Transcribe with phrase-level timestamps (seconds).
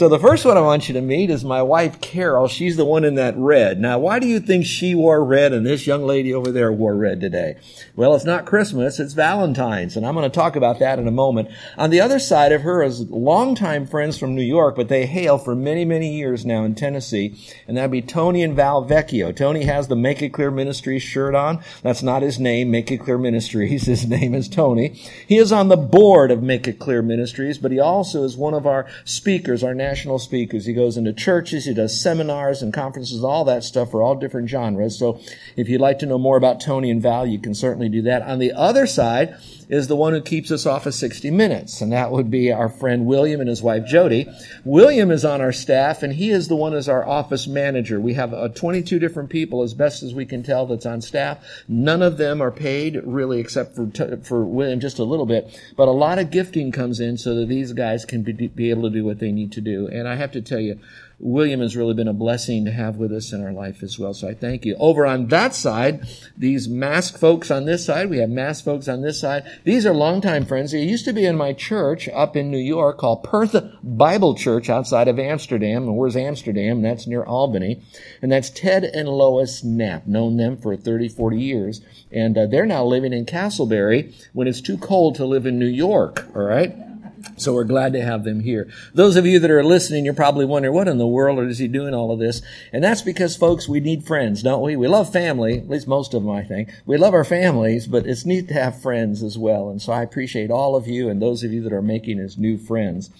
[0.00, 2.48] So the first one I want you to meet is my wife Carol.
[2.48, 3.78] She's the one in that red.
[3.78, 6.96] Now, why do you think she wore red and this young lady over there wore
[6.96, 7.58] red today?
[7.96, 11.10] Well, it's not Christmas, it's Valentine's, and I'm going to talk about that in a
[11.10, 11.50] moment.
[11.76, 15.36] On the other side of her is longtime friends from New York, but they hail
[15.36, 17.36] for many, many years now in Tennessee,
[17.68, 19.36] and that'd be Tony and Val Vecchio.
[19.36, 21.62] Tony has the Make It Clear Ministries shirt on.
[21.82, 23.84] That's not his name, Make It Clear Ministries.
[23.90, 24.98] His name is Tony.
[25.28, 28.54] He is on the board of Make It Clear Ministries, but he also is one
[28.54, 30.66] of our speakers, our national speakers.
[30.66, 34.48] He goes into churches, he does seminars and conferences, all that stuff for all different
[34.48, 34.98] genres.
[34.98, 35.20] So
[35.56, 38.22] if you'd like to know more about Tony and Val, you can certainly do that.
[38.22, 39.36] On the other side
[39.70, 42.68] is the one who keeps us off of 60 Minutes, and that would be our
[42.68, 44.26] friend William and his wife Jody.
[44.64, 48.00] William is on our staff, and he is the one as our office manager.
[48.00, 51.38] We have uh, 22 different people, as best as we can tell, that's on staff.
[51.68, 53.88] None of them are paid, really, except for
[54.24, 55.56] for William just a little bit.
[55.76, 58.82] But a lot of gifting comes in so that these guys can be, be able
[58.82, 59.86] to do what they need to do.
[59.86, 60.80] And I have to tell you,
[61.22, 64.14] William has really been a blessing to have with us in our life as well.
[64.14, 64.74] So I thank you.
[64.78, 69.02] Over on that side, these mask folks on this side, we have mask folks on
[69.02, 69.44] this side.
[69.64, 70.72] These are longtime friends.
[70.72, 74.70] They used to be in my church up in New York called Perth Bible Church
[74.70, 75.82] outside of Amsterdam.
[75.82, 76.80] And where's Amsterdam?
[76.80, 77.82] That's near Albany.
[78.22, 80.06] And that's Ted and Lois Knapp.
[80.06, 81.82] Known them for 30, 40 years.
[82.10, 85.66] And uh, they're now living in Casselberry when it's too cold to live in New
[85.66, 86.26] York.
[86.34, 86.74] All right.
[87.36, 88.70] So we're glad to have them here.
[88.94, 91.68] Those of you that are listening, you're probably wondering, what in the world is he
[91.68, 92.42] doing all of this?
[92.72, 94.76] And that's because, folks, we need friends, don't we?
[94.76, 96.70] We love family, at least most of them, I think.
[96.86, 99.70] We love our families, but it's neat to have friends as well.
[99.70, 102.36] And so I appreciate all of you and those of you that are making us
[102.36, 103.10] new friends.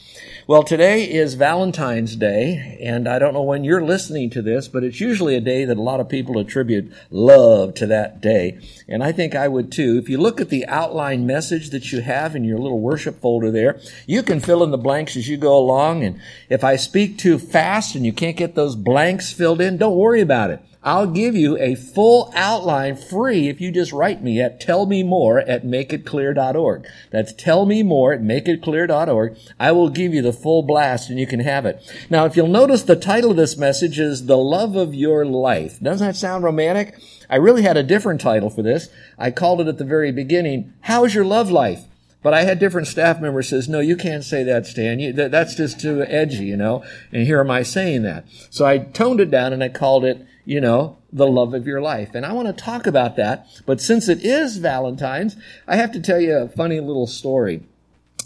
[0.46, 4.84] Well, today is Valentine's Day, and I don't know when you're listening to this, but
[4.84, 8.58] it's usually a day that a lot of people attribute love to that day.
[8.88, 9.98] And I think I would too.
[9.98, 13.50] If you look at the outline message that you have in your little worship folder
[13.50, 16.02] there, you can fill in the blanks as you go along.
[16.04, 19.96] And if I speak too fast and you can't get those blanks filled in, don't
[19.96, 20.62] worry about it.
[20.82, 25.62] I'll give you a full outline free if you just write me at tellmemore at
[25.62, 26.86] makeitclear.org.
[27.10, 29.36] That's tellmemore at makeitclear.org.
[29.58, 31.82] I will give you the full blast and you can have it.
[32.08, 35.80] Now, if you'll notice, the title of this message is The Love of Your Life.
[35.80, 36.98] Doesn't that sound romantic?
[37.28, 38.88] I really had a different title for this.
[39.18, 41.84] I called it at the very beginning, How's Your Love Life?
[42.22, 44.98] But I had different staff members says, no, you can't say that, Stan.
[44.98, 46.84] You, that, that's just too edgy, you know.
[47.12, 48.26] And here am I saying that.
[48.50, 51.80] So I toned it down and I called it, you know, the love of your
[51.80, 52.14] life.
[52.14, 53.46] And I want to talk about that.
[53.64, 55.36] But since it is Valentine's,
[55.66, 57.62] I have to tell you a funny little story.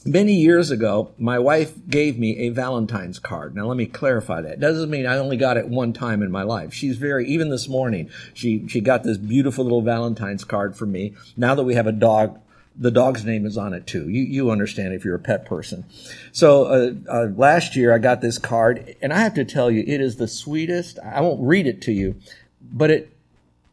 [0.06, 3.54] Many years ago, my wife gave me a Valentine's card.
[3.54, 4.54] Now let me clarify that.
[4.54, 6.74] It doesn't mean I only got it one time in my life.
[6.74, 11.14] She's very, even this morning, she, she got this beautiful little Valentine's card for me.
[11.38, 12.38] Now that we have a dog,
[12.76, 14.08] the dog's name is on it too.
[14.08, 15.84] You you understand if you're a pet person.
[16.32, 19.84] So uh, uh, last year I got this card, and I have to tell you,
[19.86, 20.98] it is the sweetest.
[21.00, 22.16] I won't read it to you,
[22.60, 23.10] but it.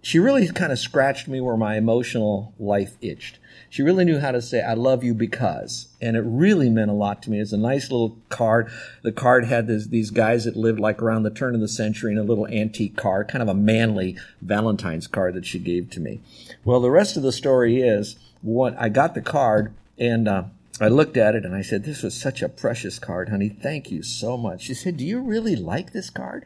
[0.03, 3.37] She really kind of scratched me where my emotional life itched.
[3.69, 6.95] She really knew how to say "I love you" because, and it really meant a
[6.95, 7.39] lot to me.
[7.39, 8.71] It's a nice little card.
[9.03, 12.11] The card had this, these guys that lived like around the turn of the century
[12.11, 15.99] in a little antique car, kind of a manly Valentine's card that she gave to
[15.99, 16.19] me.
[16.65, 20.43] Well, the rest of the story is what I got the card and uh,
[20.79, 23.49] I looked at it and I said, "This was such a precious card, honey.
[23.49, 26.45] Thank you so much." She said, "Do you really like this card?"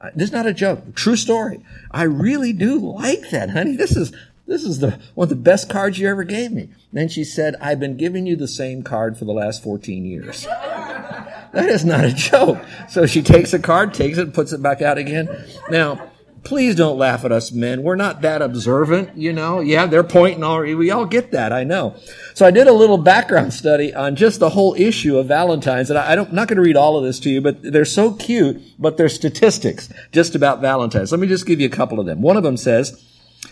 [0.00, 0.94] Uh, this is not a joke.
[0.94, 1.60] True story.
[1.90, 3.76] I really do like that, honey.
[3.76, 4.12] This is
[4.46, 6.70] this is the one of the best cards you ever gave me.
[6.92, 10.44] Then she said, "I've been giving you the same card for the last 14 years."
[10.46, 12.58] that is not a joke.
[12.88, 15.28] So she takes the card, takes it, puts it back out again.
[15.70, 16.10] Now
[16.44, 17.82] please don't laugh at us men.
[17.82, 19.60] We're not that observant, you know.
[19.60, 20.74] Yeah, they're pointing already.
[20.74, 21.96] We all get that, I know.
[22.34, 25.98] So I did a little background study on just the whole issue of Valentine's, and
[25.98, 28.60] I, am not going to read all of this to you, but they're so cute,
[28.78, 31.10] but they're statistics just about Valentine's.
[31.10, 32.22] Let me just give you a couple of them.
[32.22, 33.04] One of them says,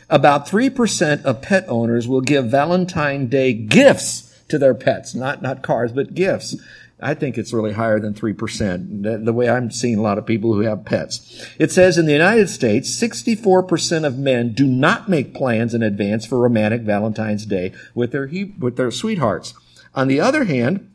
[0.09, 5.63] about 3% of pet owners will give Valentine Day gifts to their pets, not, not
[5.63, 6.57] cars, but gifts.
[7.01, 10.55] I think it's really higher than 3%, the way I'm seeing a lot of people
[10.55, 11.47] who have pets.
[11.59, 16.25] It says in the United States, 64% of men do not make plans in advance
[16.25, 19.53] for romantic Valentine's Day with their, with their sweethearts.
[19.95, 20.91] On the other hand,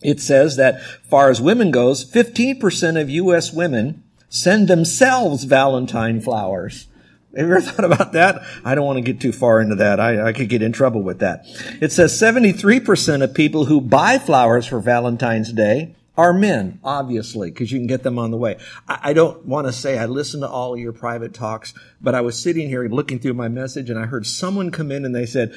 [0.00, 3.52] it says that far as women goes, 15% of U.S.
[3.52, 6.86] women send themselves Valentine flowers.
[7.36, 8.42] Have you ever thought about that?
[8.64, 10.00] I don't want to get too far into that.
[10.00, 11.44] I, I could get in trouble with that.
[11.80, 17.72] It says 73% of people who buy flowers for Valentine's Day are men, obviously, because
[17.72, 18.58] you can get them on the way.
[18.88, 22.14] I, I don't want to say I listened to all of your private talks, but
[22.14, 25.14] I was sitting here looking through my message and I heard someone come in and
[25.14, 25.54] they said,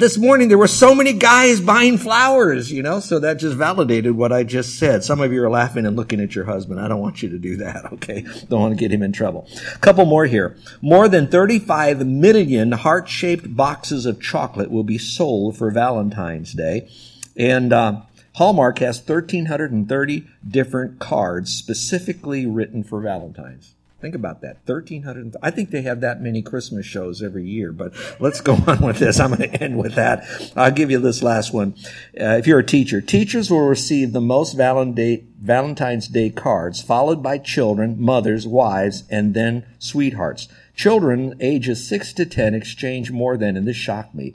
[0.00, 4.16] this morning there were so many guys buying flowers, you know, so that just validated
[4.16, 5.04] what I just said.
[5.04, 6.80] Some of you are laughing and looking at your husband.
[6.80, 8.22] I don't want you to do that, okay?
[8.48, 9.46] Don't want to get him in trouble.
[9.74, 10.56] A couple more here.
[10.80, 16.88] More than 35 million heart-shaped boxes of chocolate will be sold for Valentine's Day.
[17.36, 18.02] And, uh,
[18.36, 23.74] Hallmark has 1,330 different cards specifically written for Valentine's.
[24.00, 24.56] Think about that.
[24.64, 25.36] 1,300.
[25.42, 28.98] I think they have that many Christmas shows every year, but let's go on with
[28.98, 29.20] this.
[29.20, 30.24] I'm going to end with that.
[30.56, 31.74] I'll give you this last one.
[32.18, 37.36] Uh, if you're a teacher, teachers will receive the most Valentine's Day cards, followed by
[37.36, 40.48] children, mothers, wives, and then sweethearts.
[40.74, 44.34] Children ages 6 to 10 exchange more than, and this shocked me,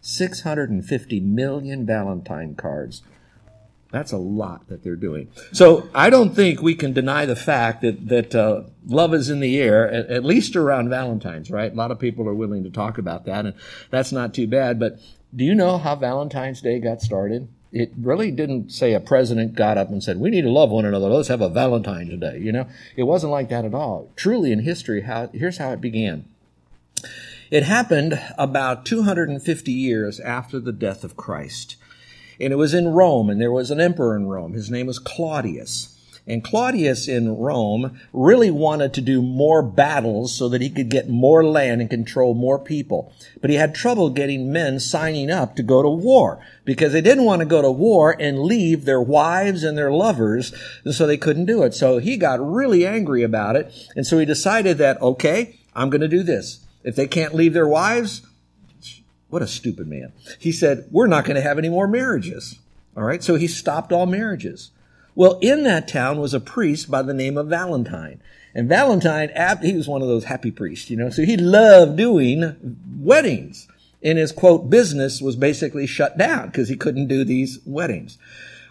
[0.00, 3.02] 650 million Valentine cards
[3.96, 5.28] that's a lot that they're doing.
[5.52, 9.40] So I don't think we can deny the fact that that uh, love is in
[9.40, 11.72] the air, at, at, least around Valentine's, right?
[11.72, 13.54] A lot of people are willing to talk about that, and
[13.90, 14.78] that's not too bad.
[14.78, 15.00] But
[15.34, 17.48] do you know how Valentine's Day got started?
[17.72, 20.84] It really didn't say a president got up and said, "We need to love one
[20.84, 21.08] another.
[21.08, 22.66] Let's have a Valentine's Day." You know,
[22.96, 24.10] it wasn't like that at all.
[24.16, 26.26] Truly, in history, how here's how it began.
[27.50, 31.76] It happened about 250 years after the death of Christ.
[32.40, 34.52] And it was in Rome, and there was an emperor in Rome.
[34.52, 35.92] His name was Claudius.
[36.28, 41.08] And Claudius in Rome really wanted to do more battles so that he could get
[41.08, 43.12] more land and control more people.
[43.40, 47.26] But he had trouble getting men signing up to go to war because they didn't
[47.26, 50.52] want to go to war and leave their wives and their lovers,
[50.84, 51.74] and so they couldn't do it.
[51.74, 56.00] So he got really angry about it, and so he decided that, okay, I'm going
[56.00, 56.58] to do this.
[56.82, 58.25] If they can't leave their wives,
[59.28, 60.12] what a stupid man.
[60.38, 62.58] He said, We're not going to have any more marriages.
[62.96, 64.70] All right, so he stopped all marriages.
[65.14, 68.20] Well, in that town was a priest by the name of Valentine.
[68.54, 69.30] And Valentine,
[69.62, 73.68] he was one of those happy priests, you know, so he loved doing weddings.
[74.02, 78.18] And his quote business was basically shut down because he couldn't do these weddings.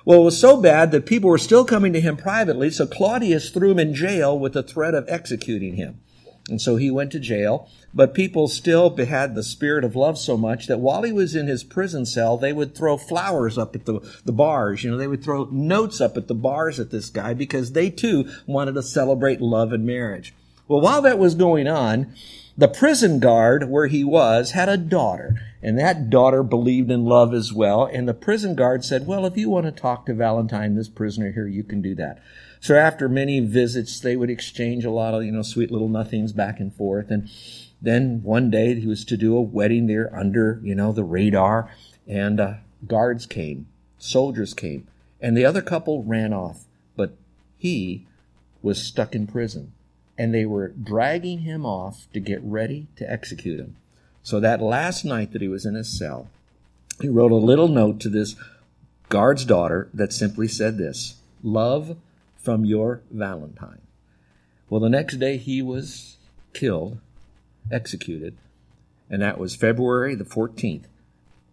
[0.05, 3.49] Well, it was so bad that people were still coming to him privately, so Claudius
[3.49, 5.99] threw him in jail with the threat of executing him.
[6.47, 10.37] And so he went to jail, but people still had the spirit of love so
[10.37, 13.85] much that while he was in his prison cell, they would throw flowers up at
[13.85, 14.83] the, the bars.
[14.83, 17.89] You know, they would throw notes up at the bars at this guy because they
[17.89, 20.35] too wanted to celebrate love and marriage.
[20.67, 22.13] Well, while that was going on,
[22.57, 27.33] the prison guard where he was had a daughter, and that daughter believed in love
[27.33, 27.85] as well.
[27.85, 31.31] And the prison guard said, Well, if you want to talk to Valentine, this prisoner
[31.31, 32.21] here, you can do that.
[32.59, 36.33] So after many visits, they would exchange a lot of, you know, sweet little nothings
[36.33, 37.11] back and forth.
[37.11, 37.29] And
[37.81, 41.71] then one day he was to do a wedding there under, you know, the radar.
[42.07, 42.53] And uh,
[42.87, 43.67] guards came,
[43.97, 44.87] soldiers came,
[45.21, 46.65] and the other couple ran off.
[46.95, 47.15] But
[47.57, 48.07] he
[48.61, 49.73] was stuck in prison.
[50.17, 53.75] And they were dragging him off to get ready to execute him.
[54.23, 56.29] So that last night that he was in his cell,
[57.01, 58.35] he wrote a little note to this
[59.09, 61.97] guard's daughter that simply said this Love
[62.45, 63.81] from your Valentine.
[64.69, 66.17] Well, the next day he was
[66.53, 66.99] killed,
[67.71, 68.37] executed,
[69.09, 70.85] and that was February the 14th,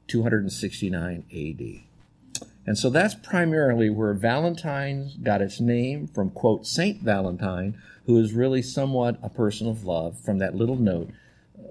[0.06, 2.46] 269 AD.
[2.66, 8.34] And so that's primarily where Valentine's got its name from, quote, Saint Valentine, who is
[8.34, 11.10] really somewhat a person of love, from that little note,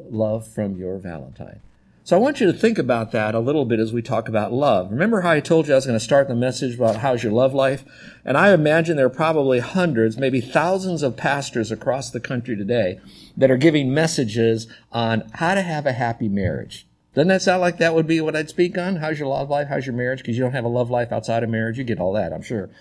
[0.10, 1.62] love from your Valentine.
[2.03, 4.51] So I want you to think about that a little bit as we talk about
[4.51, 4.89] love.
[4.89, 7.31] Remember how I told you I was going to start the message about how's your
[7.31, 7.84] love life?
[8.25, 13.00] And I imagine there are probably hundreds, maybe thousands of pastors across the country today
[13.38, 16.88] that are giving messages on how to have a happy marriage.
[17.13, 18.96] Doesn't that sound like that would be what I'd speak on?
[18.96, 19.67] How's your love life?
[19.67, 20.20] How's your marriage?
[20.20, 21.77] Because you don't have a love life outside of marriage.
[21.77, 22.72] You get all that, I'm sure.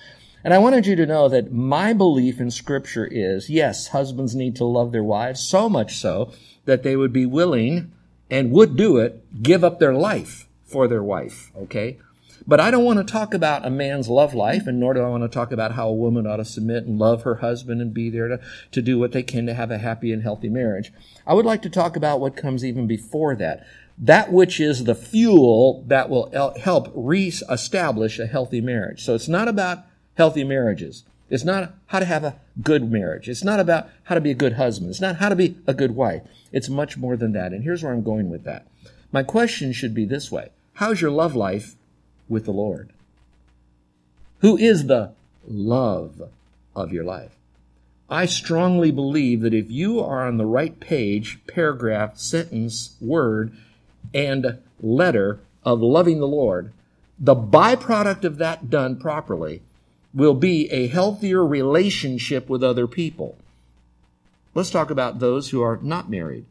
[0.42, 4.56] And I wanted you to know that my belief in scripture is, yes, husbands need
[4.56, 6.32] to love their wives so much so
[6.64, 7.92] that they would be willing
[8.30, 11.98] and would do it, give up their life for their wife, okay?
[12.46, 15.08] But I don't want to talk about a man's love life, and nor do I
[15.08, 17.92] want to talk about how a woman ought to submit and love her husband and
[17.92, 18.40] be there to,
[18.72, 20.92] to do what they can to have a happy and healthy marriage.
[21.26, 23.66] I would like to talk about what comes even before that.
[23.98, 29.04] That which is the fuel that will help re-establish a healthy marriage.
[29.04, 29.84] So it's not about
[30.16, 31.04] healthy marriages.
[31.30, 33.28] It's not how to have a good marriage.
[33.28, 34.90] It's not about how to be a good husband.
[34.90, 36.22] It's not how to be a good wife.
[36.52, 37.52] It's much more than that.
[37.52, 38.66] And here's where I'm going with that.
[39.12, 41.76] My question should be this way How's your love life
[42.28, 42.90] with the Lord?
[44.40, 45.12] Who is the
[45.46, 46.30] love
[46.74, 47.36] of your life?
[48.08, 53.52] I strongly believe that if you are on the right page, paragraph, sentence, word,
[54.12, 56.72] and letter of loving the Lord,
[57.18, 59.62] the byproduct of that done properly
[60.12, 63.36] will be a healthier relationship with other people.
[64.54, 66.44] Let's talk about those who are not married.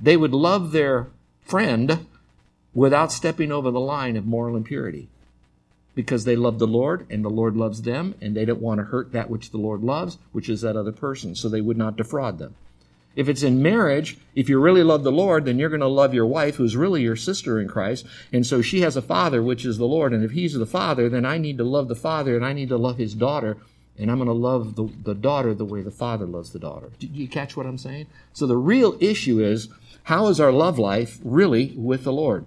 [0.00, 1.08] They would love their
[1.42, 2.06] friend
[2.74, 5.08] without stepping over the line of moral impurity
[5.94, 8.84] because they love the Lord and the Lord loves them and they don't want to
[8.84, 11.34] hurt that which the Lord loves, which is that other person.
[11.34, 12.54] So they would not defraud them.
[13.16, 16.14] If it's in marriage, if you really love the Lord, then you're going to love
[16.14, 18.06] your wife, who's really your sister in Christ.
[18.32, 20.12] And so she has a father, which is the Lord.
[20.12, 22.68] And if he's the father, then I need to love the father and I need
[22.68, 23.56] to love his daughter.
[23.98, 26.90] And I'm going to love the, the daughter the way the father loves the daughter.
[26.98, 28.06] Do you catch what I'm saying?
[28.34, 29.68] So the real issue is,
[30.04, 32.44] how is our love life really with the Lord?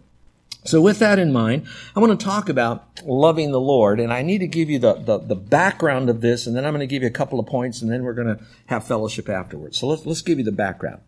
[0.66, 4.22] So with that in mind, I want to talk about loving the Lord, and I
[4.22, 6.88] need to give you the, the, the, background of this, and then I'm going to
[6.88, 9.80] give you a couple of points, and then we're going to have fellowship afterwards.
[9.80, 11.02] So let's, let's give you the background.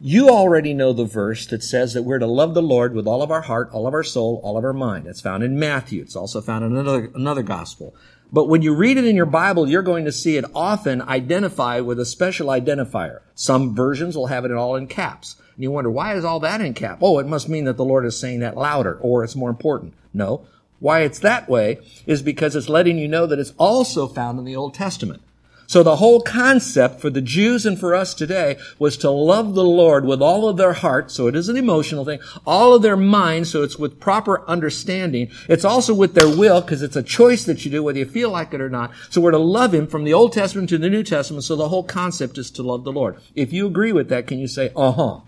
[0.00, 3.22] You already know the verse that says that we're to love the Lord with all
[3.22, 5.06] of our heart, all of our soul, all of our mind.
[5.06, 6.02] It's found in Matthew.
[6.02, 7.94] It's also found in another, another gospel.
[8.32, 11.82] But when you read it in your Bible, you're going to see it often identified
[11.82, 13.20] with a special identifier.
[13.34, 15.36] Some versions will have it all in caps.
[15.54, 16.98] And you wonder, why is all that in cap?
[17.02, 19.92] Oh, it must mean that the Lord is saying that louder or it's more important.
[20.14, 20.46] No.
[20.80, 24.46] Why it's that way is because it's letting you know that it's also found in
[24.46, 25.22] the Old Testament.
[25.66, 29.64] So the whole concept for the Jews and for us today was to love the
[29.64, 32.96] Lord with all of their heart, so it is an emotional thing, all of their
[32.96, 35.30] mind, so it's with proper understanding.
[35.48, 38.30] It's also with their will, because it's a choice that you do, whether you feel
[38.30, 38.92] like it or not.
[39.10, 41.68] So we're to love Him from the Old Testament to the New Testament, so the
[41.68, 43.16] whole concept is to love the Lord.
[43.34, 45.20] If you agree with that, can you say, uh-huh?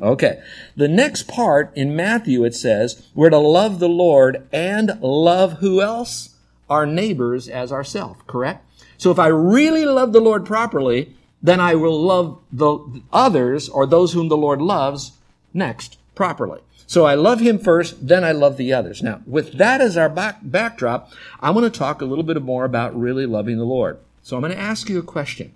[0.00, 0.42] Okay.
[0.76, 5.80] The next part in Matthew, it says, we're to love the Lord and love who
[5.80, 6.36] else?
[6.68, 8.62] Our neighbors as ourselves, correct?
[8.98, 13.86] So if I really love the Lord properly, then I will love the others or
[13.86, 15.12] those whom the Lord loves
[15.52, 16.60] next properly.
[16.86, 19.02] So I love him first, then I love the others.
[19.02, 22.64] Now, with that as our back, backdrop, I want to talk a little bit more
[22.64, 23.98] about really loving the Lord.
[24.22, 25.52] So I'm going to ask you a question.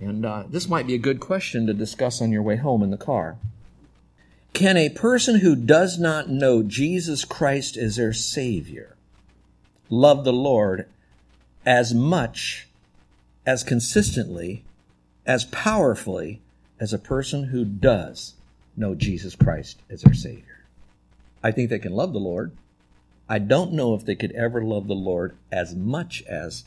[0.00, 2.90] And uh, this might be a good question to discuss on your way home in
[2.90, 3.36] the car.
[4.52, 8.96] Can a person who does not know Jesus Christ as their Savior
[9.88, 10.86] love the Lord
[11.64, 12.68] as much,
[13.46, 14.64] as consistently,
[15.26, 16.40] as powerfully
[16.80, 18.34] as a person who does
[18.76, 20.64] know Jesus Christ as their Savior.
[21.42, 22.52] I think they can love the Lord.
[23.28, 26.64] I don't know if they could ever love the Lord as much as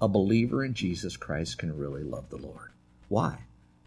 [0.00, 2.70] a believer in Jesus Christ can really love the Lord.
[3.08, 3.40] Why?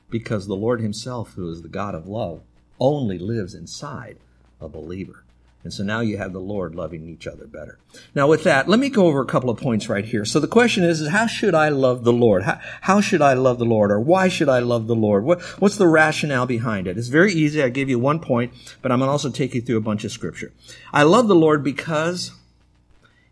[0.10, 2.42] Because the Lord Himself, who is the God of love,
[2.80, 4.18] only lives inside
[4.60, 5.24] a believer.
[5.64, 7.78] And so now you have the Lord loving each other better.
[8.16, 10.26] Now with that, let me go over a couple of points right here.
[10.26, 12.44] So the question is, is how should I love the Lord?
[12.44, 13.92] How, how should I love the Lord?
[13.92, 15.24] Or why should I love the Lord?
[15.24, 16.98] What, what's the rationale behind it?
[16.98, 17.62] It's very easy.
[17.62, 20.04] I give you one point, but I'm going to also take you through a bunch
[20.04, 20.52] of scripture.
[20.92, 22.32] I love the Lord because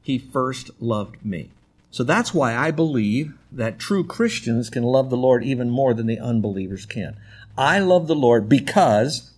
[0.01, 1.49] he first loved me.
[1.91, 6.05] So that's why I believe that true Christians can love the Lord even more than
[6.05, 7.17] the unbelievers can.
[7.57, 9.31] I love the Lord because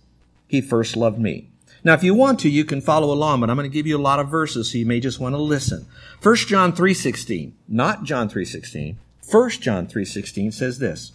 [0.46, 1.48] he first loved me.
[1.84, 3.96] Now, if you want to, you can follow along, but I'm going to give you
[3.96, 5.86] a lot of verses, so you may just want to listen.
[6.22, 8.94] 1 John 3.16, not John 3.16,
[9.28, 11.12] 1 John 3.16 says this,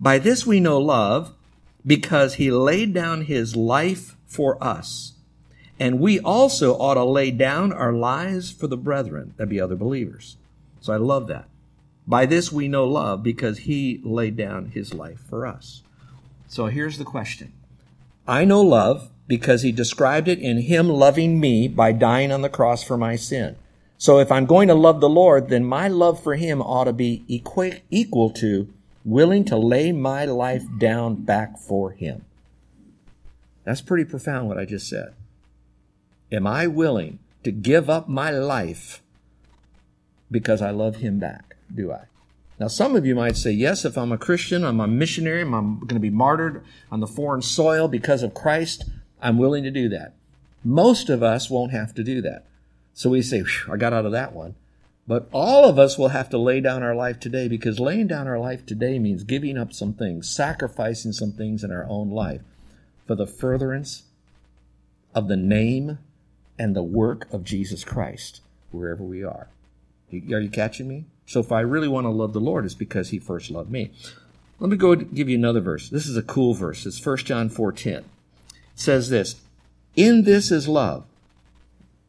[0.00, 1.32] By this we know love,
[1.84, 5.14] because he laid down his life for us.
[5.78, 9.76] And we also ought to lay down our lives for the brethren, that be other
[9.76, 10.36] believers.
[10.80, 11.48] So I love that.
[12.06, 15.82] By this we know love, because he laid down his life for us.
[16.46, 17.52] So here's the question.
[18.28, 22.48] I know love because he described it in him loving me by dying on the
[22.48, 23.56] cross for my sin.
[23.98, 26.92] So if I'm going to love the Lord, then my love for him ought to
[26.92, 28.68] be equal to
[29.04, 32.24] willing to lay my life down back for him.
[33.64, 35.14] That's pretty profound what I just said.
[36.30, 39.02] Am I willing to give up my life
[40.30, 41.56] because I love him back?
[41.74, 42.04] Do I?
[42.58, 45.78] Now, some of you might say, yes, if I'm a Christian, I'm a missionary, I'm
[45.80, 48.84] going to be martyred on the foreign soil because of Christ,
[49.20, 50.14] I'm willing to do that.
[50.64, 52.44] Most of us won't have to do that.
[52.94, 54.54] So we say, I got out of that one.
[55.08, 58.26] But all of us will have to lay down our life today because laying down
[58.26, 62.40] our life today means giving up some things, sacrificing some things in our own life
[63.06, 64.02] for the furtherance
[65.14, 65.98] of the name
[66.58, 68.40] and the work of Jesus Christ
[68.72, 69.48] wherever we are.
[70.12, 71.04] Are you catching me?
[71.26, 73.92] So if I really want to love the Lord, it's because he first loved me.
[74.58, 75.88] Let me go give you another verse.
[75.88, 76.86] This is a cool verse.
[76.86, 78.04] It's 1 John 4:10.
[78.76, 79.34] Says this,
[79.96, 81.04] "In this is love,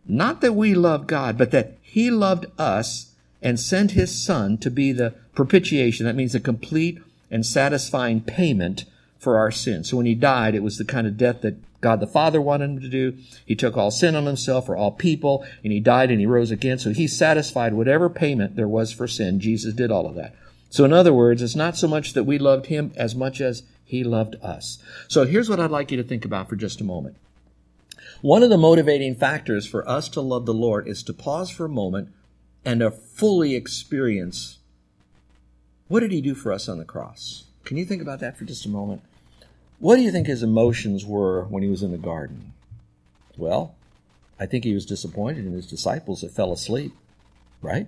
[0.07, 4.69] not that we love God, but that he loved us and sent his son to
[4.69, 6.97] be the Propitiation, that means a complete
[7.29, 8.85] and satisfying payment
[9.19, 9.87] for our sins.
[9.87, 12.71] So when he died, it was the kind of death that God the Father wanted
[12.71, 13.13] him to do.
[13.45, 16.49] He took all sin on himself for all people, and he died and he rose
[16.49, 16.79] again.
[16.79, 19.39] So he satisfied whatever payment there was for sin.
[19.39, 20.33] Jesus did all of that.
[20.71, 23.61] So in other words, it's not so much that we loved him as much as
[23.87, 24.79] he loved us.
[25.07, 27.15] So here's what I'd like you to think about for just a moment.
[28.21, 31.65] One of the motivating factors for us to love the Lord is to pause for
[31.65, 32.09] a moment
[32.65, 34.57] and to fully experience
[35.87, 37.45] what did he do for us on the cross?
[37.63, 39.03] Can you think about that for just a moment?
[39.79, 42.51] What do you think his emotions were when he was in the garden?
[43.37, 43.73] Well,
[44.37, 46.91] I think he was disappointed in his disciples that fell asleep,
[47.61, 47.87] right?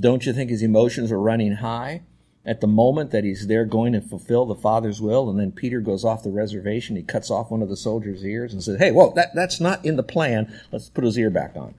[0.00, 2.04] Don't you think his emotions were running high
[2.44, 5.28] at the moment that he's there going to fulfill the Father's will?
[5.28, 8.52] And then Peter goes off the reservation, he cuts off one of the soldiers' ears
[8.52, 10.60] and says, Hey, whoa, that, that's not in the plan.
[10.72, 11.74] Let's put his ear back on.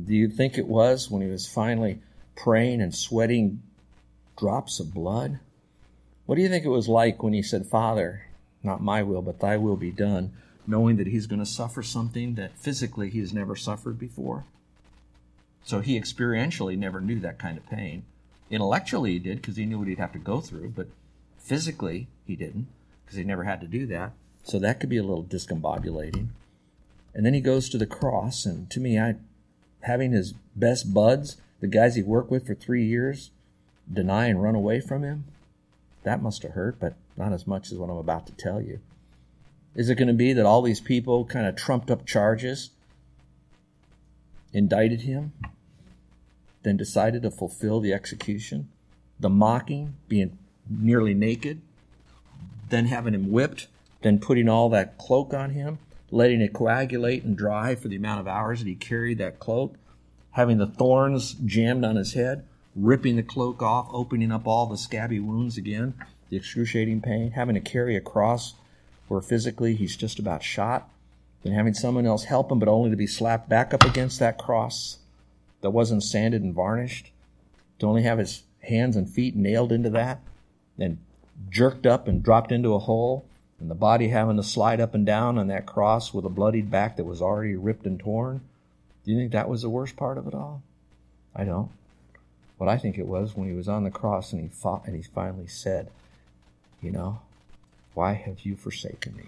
[0.00, 2.00] Do you think it was when he was finally
[2.34, 3.62] praying and sweating
[4.38, 5.38] drops of blood?
[6.26, 8.26] What do you think it was like when he said, Father,
[8.62, 10.32] not my will, but thy will be done,
[10.66, 14.44] knowing that he's going to suffer something that physically he has never suffered before?
[15.64, 18.04] So he experientially never knew that kind of pain.
[18.52, 20.86] Intellectually, he did because he knew what he'd have to go through, but
[21.38, 22.66] physically, he didn't
[23.04, 24.12] because he never had to do that.
[24.44, 26.28] So that could be a little discombobulating.
[27.14, 29.14] And then he goes to the cross, and to me, I,
[29.80, 33.30] having his best buds, the guys he worked with for three years,
[33.90, 35.24] deny and run away from him,
[36.02, 38.80] that must have hurt, but not as much as what I'm about to tell you.
[39.74, 42.68] Is it going to be that all these people kind of trumped up charges,
[44.52, 45.32] indicted him,
[46.62, 48.68] then decided to fulfill the execution?
[49.20, 50.38] The mocking, being
[50.68, 51.60] nearly naked,
[52.68, 53.68] then having him whipped,
[54.02, 55.78] then putting all that cloak on him,
[56.10, 59.74] letting it coagulate and dry for the amount of hours that he carried that cloak,
[60.32, 64.76] having the thorns jammed on his head, ripping the cloak off, opening up all the
[64.76, 65.94] scabby wounds again,
[66.30, 68.54] the excruciating pain, having to carry a cross
[69.08, 70.88] where physically he's just about shot,
[71.42, 74.38] then having someone else help him, but only to be slapped back up against that
[74.38, 74.98] cross
[75.62, 77.10] that wasn't sanded and varnished,
[77.78, 80.20] to only have his hands and feet nailed into that,
[80.78, 80.98] and
[81.48, 83.24] jerked up and dropped into a hole,
[83.58, 86.70] and the body having to slide up and down on that cross with a bloodied
[86.70, 88.40] back that was already ripped and torn.
[89.04, 90.62] Do you think that was the worst part of it all?
[91.34, 91.70] I don't.
[92.58, 94.94] What I think it was when he was on the cross and he fought and
[94.94, 95.90] he finally said,
[96.80, 97.20] You know,
[97.94, 99.24] why have you forsaken me?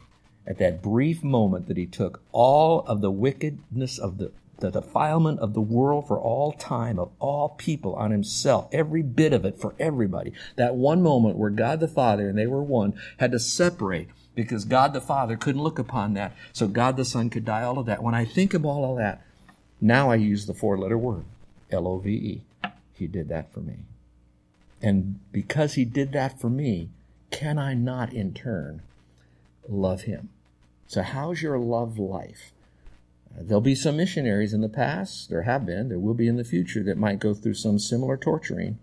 [0.47, 5.41] At that brief moment that he took all of the wickedness of the, the defilement
[5.41, 9.59] of the world for all time, of all people on himself, every bit of it
[9.59, 10.33] for everybody.
[10.57, 14.65] That one moment where God the Father and they were one had to separate because
[14.65, 16.35] God the Father couldn't look upon that.
[16.53, 18.03] So God the Son could die, all of that.
[18.03, 19.23] When I think of all of that,
[19.81, 21.25] now I use the four letter word,
[21.71, 22.43] L O V E.
[22.95, 23.79] He did that for me.
[24.81, 26.91] And because he did that for me,
[27.31, 28.83] can I not in turn
[29.69, 30.29] love him?
[30.87, 32.53] So, how's your love life?
[33.37, 36.45] There'll be some missionaries in the past, there have been, there will be in the
[36.45, 38.79] future that might go through some similar torturing.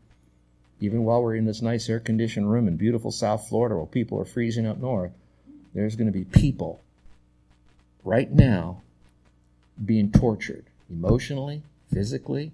[0.81, 4.19] Even while we're in this nice air conditioned room in beautiful South Florida while people
[4.19, 5.11] are freezing up north,
[5.73, 6.81] there's going to be people
[8.03, 8.81] right now
[9.83, 11.61] being tortured emotionally,
[11.93, 12.51] physically,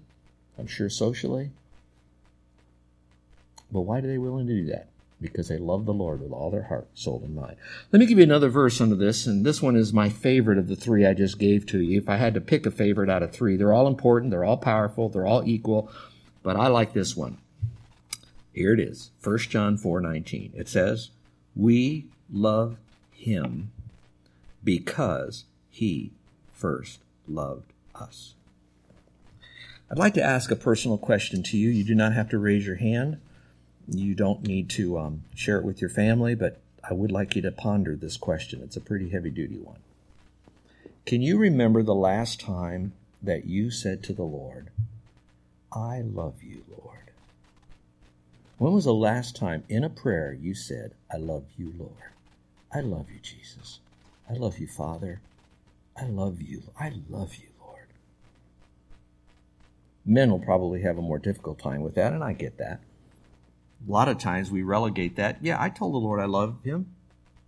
[0.58, 1.50] I'm sure socially.
[3.72, 4.86] But why are they willing to do that?
[5.20, 7.56] Because they love the Lord with all their heart, soul, and mind.
[7.90, 10.68] Let me give you another verse under this, and this one is my favorite of
[10.68, 11.98] the three I just gave to you.
[11.98, 14.56] If I had to pick a favorite out of three, they're all important, they're all
[14.56, 15.90] powerful, they're all equal,
[16.44, 17.38] but I like this one.
[18.52, 20.52] Here it is, 1 John 4:19.
[20.54, 21.10] It says,
[21.54, 22.76] "We love
[23.12, 23.70] him
[24.62, 26.12] because he
[26.52, 28.34] first loved us."
[29.90, 31.70] I'd like to ask a personal question to you.
[31.70, 33.18] You do not have to raise your hand.
[33.90, 37.42] You don't need to um, share it with your family, but I would like you
[37.42, 38.60] to ponder this question.
[38.62, 39.78] It's a pretty heavy duty one.
[41.06, 44.68] Can you remember the last time that you said to the Lord,
[45.72, 47.10] I love you, Lord?
[48.58, 51.92] When was the last time in a prayer you said, I love you, Lord?
[52.74, 53.78] I love you, Jesus.
[54.28, 55.20] I love you, Father.
[55.96, 56.64] I love you.
[56.78, 57.48] I love you.
[57.64, 57.86] Lord.
[60.04, 62.80] Men will probably have a more difficult time with that, and I get that.
[63.86, 65.38] A lot of times we relegate that.
[65.42, 66.94] Yeah, I told the Lord I love him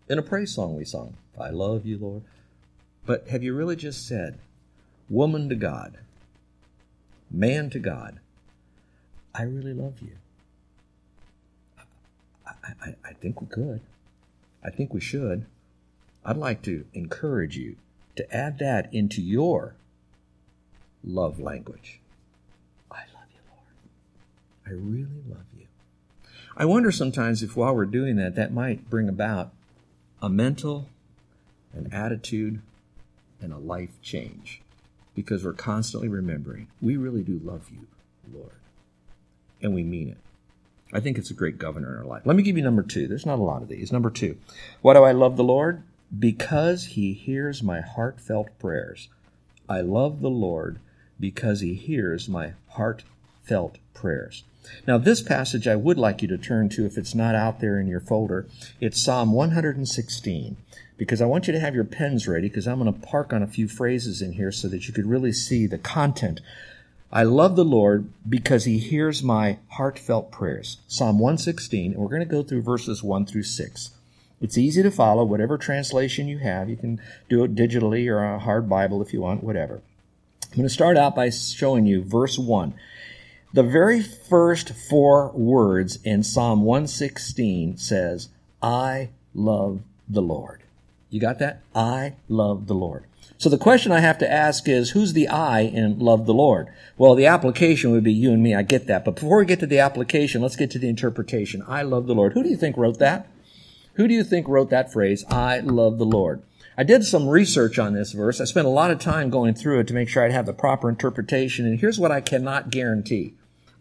[0.08, 1.14] in a praise song we sung.
[1.38, 2.22] I love you, Lord.
[3.06, 4.38] But have you really just said,
[5.08, 5.98] woman to God,
[7.30, 8.20] man to God,
[9.34, 10.12] I really love you?
[12.46, 13.80] I, I, I think we could.
[14.62, 15.46] I think we should.
[16.24, 17.76] I'd like to encourage you
[18.16, 19.74] to add that into your
[21.02, 22.00] love language.
[22.90, 23.64] I love you, Lord.
[24.66, 25.59] I really love you.
[26.56, 29.52] I wonder sometimes if while we're doing that, that might bring about
[30.20, 30.88] a mental,
[31.72, 32.60] an attitude,
[33.40, 34.60] and a life change
[35.14, 37.86] because we're constantly remembering we really do love you,
[38.32, 38.52] Lord.
[39.62, 40.18] And we mean it.
[40.92, 42.22] I think it's a great governor in our life.
[42.24, 43.06] Let me give you number two.
[43.06, 43.92] There's not a lot of these.
[43.92, 44.38] Number two.
[44.80, 45.82] Why do I love the Lord?
[46.16, 49.08] Because he hears my heartfelt prayers.
[49.68, 50.80] I love the Lord
[51.20, 53.14] because he hears my heartfelt
[53.94, 54.44] prayers.
[54.86, 57.80] Now, this passage I would like you to turn to if it's not out there
[57.80, 58.46] in your folder.
[58.80, 60.56] It's Psalm 116,
[60.96, 63.42] because I want you to have your pens ready, because I'm going to park on
[63.42, 66.40] a few phrases in here so that you could really see the content.
[67.12, 70.78] I love the Lord because he hears my heartfelt prayers.
[70.86, 73.90] Psalm 116, and we're going to go through verses 1 through 6.
[74.40, 76.70] It's easy to follow, whatever translation you have.
[76.70, 79.82] You can do it digitally or a hard Bible if you want, whatever.
[80.50, 82.74] I'm going to start out by showing you verse 1.
[83.52, 88.28] The very first four words in Psalm 116 says,
[88.62, 90.62] I love the Lord.
[91.08, 91.60] You got that?
[91.74, 93.06] I love the Lord.
[93.38, 96.68] So the question I have to ask is, who's the I in love the Lord?
[96.96, 98.54] Well, the application would be you and me.
[98.54, 99.04] I get that.
[99.04, 101.64] But before we get to the application, let's get to the interpretation.
[101.66, 102.34] I love the Lord.
[102.34, 103.26] Who do you think wrote that?
[103.94, 105.24] Who do you think wrote that phrase?
[105.28, 106.42] I love the Lord.
[106.78, 108.40] I did some research on this verse.
[108.40, 110.52] I spent a lot of time going through it to make sure I'd have the
[110.52, 111.66] proper interpretation.
[111.66, 113.34] And here's what I cannot guarantee.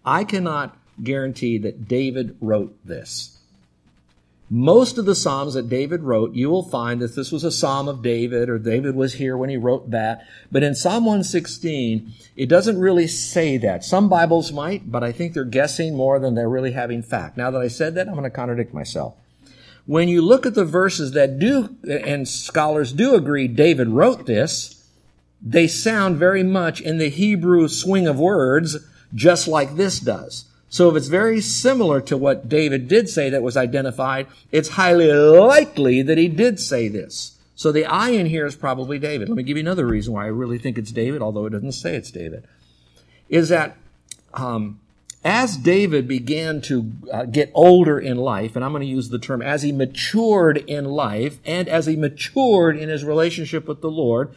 [0.06, 3.38] I cannot guarantee that David wrote this.
[4.52, 7.88] Most of the Psalms that David wrote, you will find that this was a Psalm
[7.88, 10.26] of David or David was here when he wrote that.
[10.52, 13.84] But in Psalm 116, it doesn't really say that.
[13.84, 17.38] Some Bibles might, but I think they're guessing more than they're really having fact.
[17.38, 19.14] Now that I said that, I'm going to contradict myself.
[19.86, 24.84] When you look at the verses that do, and scholars do agree David wrote this,
[25.42, 28.78] they sound very much in the Hebrew swing of words
[29.14, 30.46] just like this does.
[30.70, 35.12] So if it's very similar to what David did say that was identified, it's highly
[35.12, 37.38] likely that he did say this.
[37.56, 39.28] So the I in here is probably David.
[39.28, 41.74] Let me give you another reason why I really think it's David, although it doesn't
[41.74, 42.46] say it's David.
[43.28, 43.76] Is that
[44.34, 44.80] um,
[45.24, 49.20] as David began to uh, get older in life, and I'm going to use the
[49.20, 53.92] term as he matured in life and as he matured in his relationship with the
[53.92, 54.34] Lord,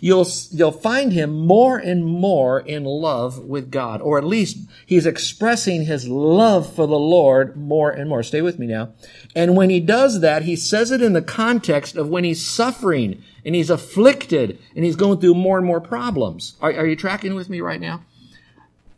[0.00, 5.06] you'll, you'll find him more and more in love with God, or at least he's
[5.06, 8.22] expressing his love for the Lord more and more.
[8.22, 8.90] Stay with me now.
[9.34, 13.22] And when he does that, he says it in the context of when he's suffering
[13.44, 16.56] and he's afflicted and he's going through more and more problems.
[16.60, 18.02] Are, are you tracking with me right now?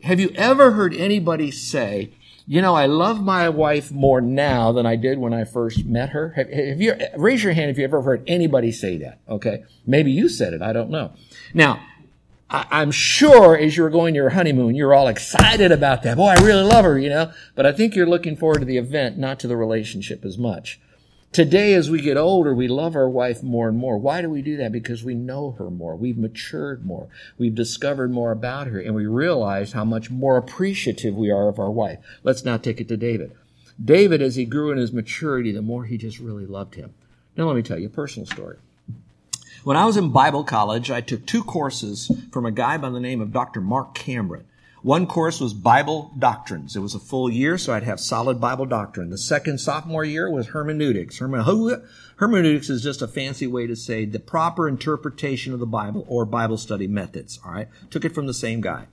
[0.03, 2.11] Have you ever heard anybody say,
[2.45, 6.09] you know, I love my wife more now than I did when I first met
[6.09, 6.29] her.
[6.29, 9.19] Have, have, you raise your hand if you ever heard anybody say that?
[9.29, 10.61] Okay, maybe you said it.
[10.61, 11.13] I don't know.
[11.53, 11.81] Now,
[12.49, 16.17] I, am sure as you're going to your honeymoon, you're all excited about that.
[16.17, 17.31] Boy, I really love her, you know.
[17.55, 20.79] But I think you're looking forward to the event, not to the relationship as much.
[21.33, 23.97] Today, as we get older, we love our wife more and more.
[23.97, 24.71] Why do we do that?
[24.71, 25.95] Because we know her more.
[25.95, 27.07] We've matured more.
[27.39, 31.57] We've discovered more about her, and we realize how much more appreciative we are of
[31.57, 31.97] our wife.
[32.21, 33.31] Let's now take it to David.
[33.83, 36.93] David, as he grew in his maturity, the more he just really loved him.
[37.35, 38.57] Now, let me tell you a personal story.
[39.63, 42.99] When I was in Bible college, I took two courses from a guy by the
[42.99, 43.59] name of Dr.
[43.59, 44.45] Mark Cameron.
[44.83, 46.75] One course was Bible doctrines.
[46.75, 49.11] It was a full year, so I'd have solid Bible doctrine.
[49.11, 51.19] The second sophomore year was hermeneutics.
[51.19, 56.25] Hermeneutics is just a fancy way to say the proper interpretation of the Bible or
[56.25, 57.39] Bible study methods.
[57.45, 57.69] All right.
[57.91, 58.87] Took it from the same guy.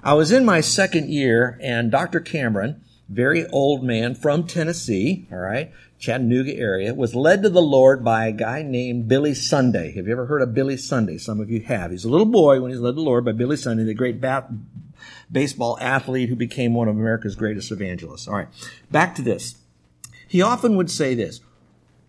[0.00, 2.20] I was in my second year and Dr.
[2.20, 8.04] Cameron, very old man from Tennessee, all right, Chattanooga area, was led to the Lord
[8.04, 9.92] by a guy named Billy Sunday.
[9.96, 11.18] Have you ever heard of Billy Sunday?
[11.18, 11.90] Some of you have.
[11.90, 14.20] He's a little boy when he's led to the Lord by Billy Sunday, the great
[14.20, 14.50] bat-
[15.30, 18.28] baseball athlete who became one of America's greatest evangelists.
[18.28, 18.48] All right,
[18.90, 19.56] back to this.
[20.28, 21.40] He often would say this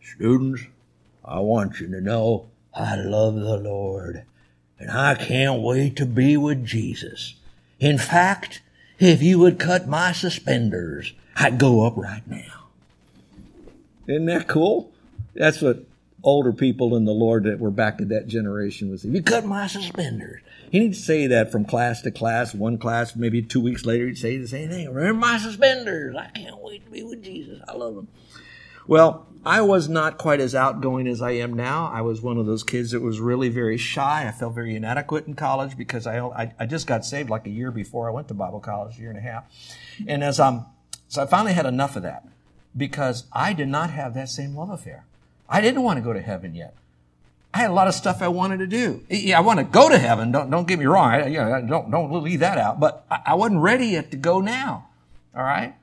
[0.01, 0.63] Students,
[1.23, 4.23] I want you to know I love the Lord
[4.79, 7.35] and I can't wait to be with Jesus.
[7.79, 8.61] In fact,
[8.99, 12.67] if you would cut my suspenders, I'd go up right now.
[14.07, 14.91] Isn't that cool?
[15.35, 15.83] That's what
[16.23, 19.09] older people in the Lord that were back in that generation would say.
[19.09, 20.41] You cut my suspenders.
[20.69, 22.53] He didn't say that from class to class.
[22.53, 24.91] One class, maybe two weeks later, he'd say the same thing.
[24.91, 26.15] Remember my suspenders.
[26.15, 27.61] I can't wait to be with Jesus.
[27.67, 28.07] I love him.
[28.85, 31.89] Well, I was not quite as outgoing as I am now.
[31.93, 34.27] I was one of those kids that was really very shy.
[34.27, 37.49] I felt very inadequate in college because I, I, I just got saved like a
[37.49, 39.45] year before I went to Bible college, a year and a half.
[40.05, 40.65] And as um,
[41.07, 42.27] so I finally had enough of that
[42.75, 45.05] because I did not have that same love affair.
[45.49, 46.75] I didn't want to go to heaven yet.
[47.53, 49.03] I had a lot of stuff I wanted to do.
[49.09, 50.31] Yeah, I want to go to heaven.
[50.31, 51.11] Don't, don't get me wrong.
[51.11, 52.79] I, you know, don't, don't leave that out.
[52.79, 54.89] But I, I wasn't ready yet to go now.
[55.35, 55.75] All right.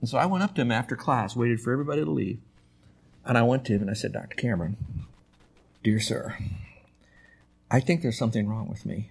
[0.00, 2.38] And so I went up to him after class, waited for everybody to leave.
[3.24, 4.36] And I went to him and I said, Dr.
[4.36, 4.76] Cameron,
[5.82, 6.36] dear sir,
[7.70, 9.10] I think there's something wrong with me.